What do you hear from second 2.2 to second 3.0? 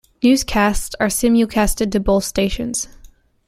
stations.